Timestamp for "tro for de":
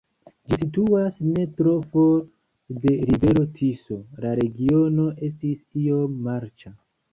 1.59-2.95